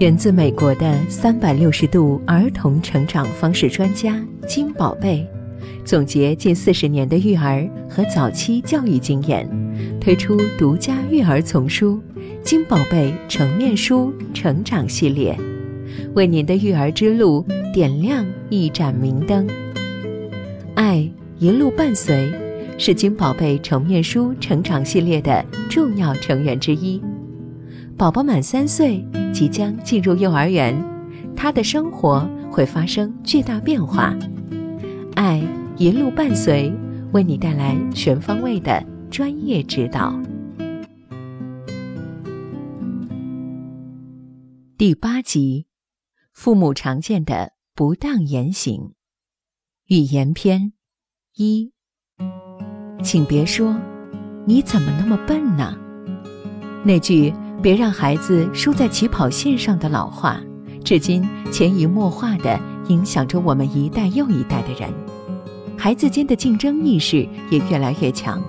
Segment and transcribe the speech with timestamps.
[0.00, 5.28] 源自美国的三百六十度儿童成长方式专家金宝贝，
[5.84, 9.46] 总结近四十年的育儿和早期教育经验，
[10.00, 12.00] 推出独家育儿丛书
[12.42, 15.38] 《金宝贝成面书成长系列》，
[16.14, 19.46] 为您的育儿之路点亮一盏明灯。
[20.76, 21.06] 爱
[21.38, 22.32] 一路伴随，
[22.78, 27.02] 是金宝贝成面书成长系列的重要成员之一。
[27.98, 30.76] 宝宝满三岁，即将进入幼儿园，
[31.36, 34.14] 他的生活会发生巨大变化。
[35.14, 35.42] 爱
[35.76, 36.72] 一路伴随，
[37.12, 40.14] 为你带来全方位的专业指导。
[44.76, 45.66] 第八集：
[46.32, 48.92] 父母常见的不当言行。
[49.86, 50.72] 语言篇
[51.36, 51.72] 一，
[53.02, 53.78] 请别说
[54.46, 55.78] “你怎么那么笨呢”，
[56.84, 57.32] 那句。
[57.62, 60.40] 别让孩子输在起跑线上的老话，
[60.82, 62.58] 至今潜移默化地
[62.88, 64.88] 影响着我们一代又一代的人。
[65.76, 68.42] 孩子间的竞争意识也越来越强。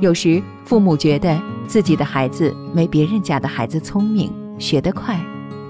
[0.00, 5.20] 有时父母觉得自己的孩子没别人家的孩子聪明、学得快，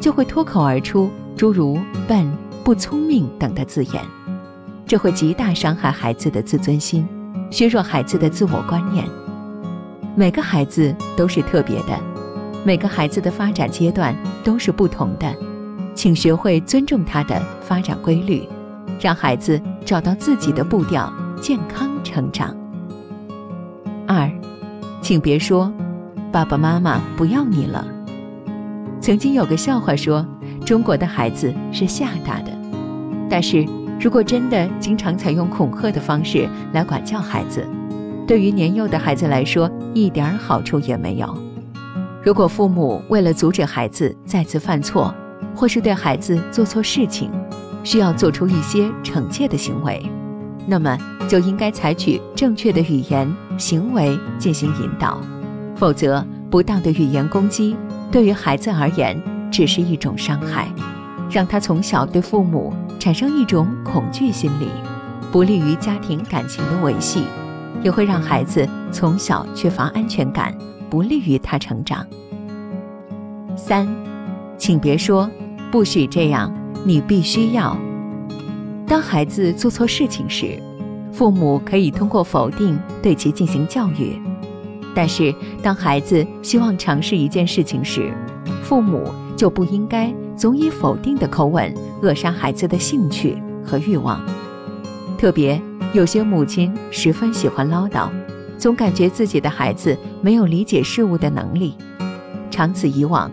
[0.00, 2.30] 就会脱口而出诸如“笨
[2.64, 4.02] ”“不聪明”等的字眼，
[4.86, 7.06] 这会极大伤害孩子的自尊心，
[7.50, 9.06] 削弱孩子的自我观念。
[10.16, 12.11] 每个孩子都是特别的。
[12.64, 15.34] 每个孩子的发展阶段都是不同的，
[15.94, 18.48] 请学会尊重他的发展规律，
[19.00, 22.56] 让孩子找到自己的步调，健康成长。
[24.06, 24.30] 二，
[25.00, 25.72] 请别说
[26.30, 27.84] “爸爸妈妈不要你了”。
[29.02, 30.24] 曾经有个笑话说，
[30.64, 32.52] 中国的孩子是吓大的，
[33.28, 33.66] 但是
[33.98, 37.66] 如果真的经常采用恐吓的方式来管教孩子，
[38.24, 41.36] 对于年幼的孩子来说一点好处也没有。
[42.24, 45.12] 如果父母为了阻止孩子再次犯错，
[45.56, 47.28] 或是对孩子做错事情，
[47.82, 50.00] 需要做出一些惩戒的行为，
[50.64, 50.96] 那么
[51.28, 55.18] 就应该采取正确的语言、行为进行引导。
[55.74, 57.76] 否则，不当的语言攻击
[58.12, 59.20] 对于孩子而言
[59.50, 60.68] 只是一种伤害，
[61.28, 64.68] 让他从小对父母产生一种恐惧心理，
[65.32, 67.24] 不利于家庭感情的维系，
[67.82, 70.54] 也会让孩子从小缺乏安全感。
[70.92, 72.06] 不利于他成长。
[73.56, 73.88] 三，
[74.58, 75.30] 请别说
[75.72, 76.54] “不许这样”，
[76.84, 77.74] 你必须要。
[78.86, 80.60] 当孩子做错事情时，
[81.10, 84.20] 父母可以通过否定对其进行教育；
[84.94, 88.12] 但是，当孩子希望尝试一件事情时，
[88.62, 89.02] 父母
[89.34, 94.20] 就不应该总以否定的口吻扼杀孩子的兴趣和欲望。
[95.16, 95.58] 特别
[95.94, 98.10] 有些母亲十分喜欢唠叨。
[98.62, 101.76] 总感觉自己的孩子没有理解事物的能力，
[102.48, 103.28] 长此以往，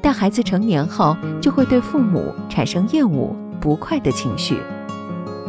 [0.00, 4.56] 待孩子成年后，就会对父母产生厌恶、不快的情绪。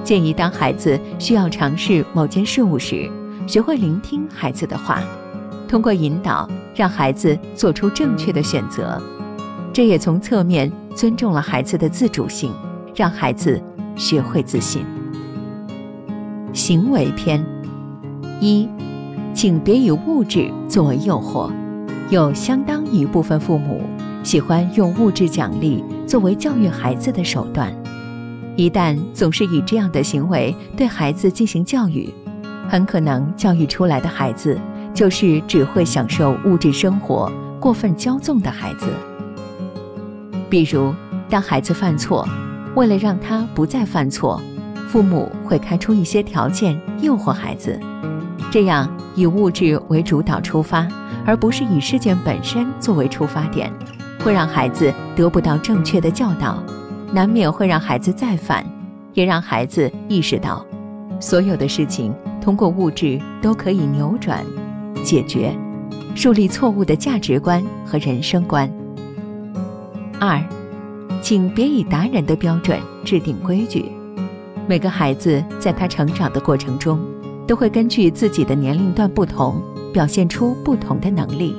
[0.03, 3.09] 建议当孩子需要尝试某件事物时，
[3.47, 5.01] 学会聆听孩子的话，
[5.65, 9.01] 通过引导让孩子做出正确的选择。
[9.71, 12.51] 这也从侧面尊重了孩子的自主性，
[12.93, 13.63] 让孩子
[13.95, 14.85] 学会自信。
[16.51, 17.41] 行为篇
[18.41, 18.67] 一。
[19.33, 21.51] 请别以物质作为诱惑，
[22.09, 23.81] 有相当一部分父母
[24.23, 27.73] 喜欢用物质奖励作为教育孩子的手段。
[28.57, 32.13] 一旦总是以这样的行为对孩子进行教育，
[32.67, 34.59] 很可能教育出来的孩子
[34.93, 38.87] 就是只会享受物质生活、过分骄纵的孩子。
[40.49, 40.93] 比如，
[41.29, 42.27] 当孩子犯错，
[42.75, 44.39] 为了让他不再犯错，
[44.89, 47.79] 父母会开出一些条件诱惑孩子，
[48.51, 48.88] 这样。
[49.13, 50.88] 以物质为主导出发，
[51.25, 53.69] 而不是以事件本身作为出发点，
[54.23, 56.63] 会让孩子得不到正确的教导，
[57.11, 58.66] 难免会让孩子再犯，
[59.13, 60.66] 也让孩子意识到，
[61.19, 64.45] 所有的事情通过物质都可以扭转、
[65.03, 65.53] 解决，
[66.16, 68.72] 树立错误的价值观和人生观。
[70.22, 70.41] 二，
[71.22, 73.91] 请别以达人的标准制定规矩，
[74.70, 76.97] 每个孩子在他成长的过程中。
[77.51, 79.61] 都会根据自己的年龄段不同，
[79.91, 81.53] 表现出不同的能力。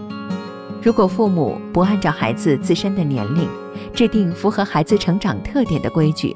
[0.80, 3.46] 如果父母不按照孩子自身的年龄
[3.92, 6.34] 制定符合孩子成长特点的规矩，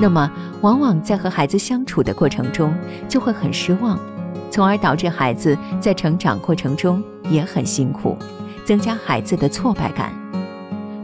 [0.00, 2.74] 那么往往在和孩子相处的过程中
[3.06, 3.98] 就会很失望，
[4.50, 8.16] 从而导致孩子在成长过程中也很辛苦，
[8.64, 10.14] 增加孩子的挫败感。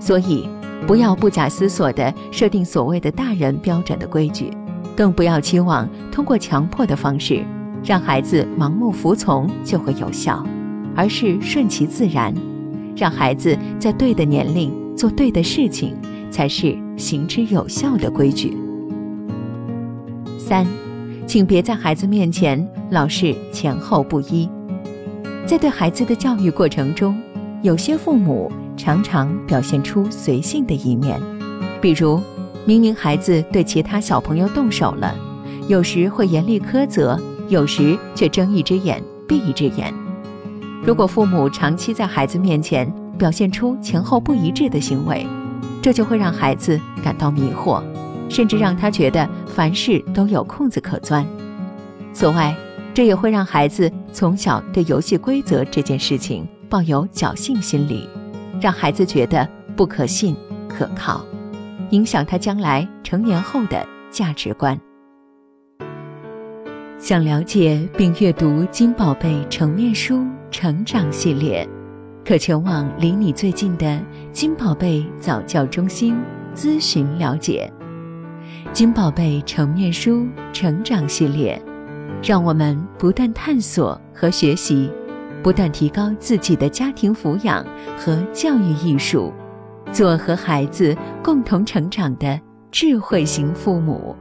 [0.00, 0.48] 所以，
[0.86, 4.50] 不要不假思索地设定所谓的大人标准的规矩，
[4.96, 7.44] 更不要期望通过强迫的方式。
[7.82, 10.44] 让孩子盲目服从就会有效，
[10.94, 12.34] 而是顺其自然，
[12.96, 15.96] 让孩子在对的年龄做对的事情，
[16.30, 18.56] 才是行之有效的规矩。
[20.38, 20.66] 三，
[21.26, 24.48] 请别在孩子面前老是前后不一。
[25.46, 27.18] 在对孩子的教育过程中，
[27.62, 31.20] 有些父母常常表现出随性的一面，
[31.80, 32.20] 比如，
[32.66, 35.14] 明明孩子对其他小朋友动手了，
[35.66, 37.18] 有时会严厉苛责，
[37.50, 39.92] 有时却睁一只眼闭一只眼。
[40.82, 45.26] 如果父母长期在孩子面前表现出前后不一致的行为，
[45.82, 47.82] 这就会让孩子感到迷惑，
[48.30, 51.26] 甚至让他觉得凡事都有空子可钻。
[52.14, 52.56] 此外，
[52.94, 58.08] 这也会让孩子从小对游戏规则这件事情抱有侥幸心理，
[58.60, 60.34] 让孩子觉得不可信、
[60.68, 61.20] 可靠，
[61.90, 64.78] 影响他将来成年后的价值观。
[67.00, 71.66] 想了解并阅读金宝贝成面书成长系列，
[72.22, 73.98] 可前往离你最近的
[74.32, 76.14] 金宝贝早教中心
[76.54, 77.72] 咨询了解。
[78.74, 81.60] 金宝贝成面书成长系列。
[82.22, 84.90] 让我们不断探索和学习，
[85.42, 87.64] 不断提高自己的家庭抚养
[87.96, 89.32] 和教育艺术，
[89.90, 92.38] 做和孩子共同成长的
[92.70, 94.14] 智慧型父母。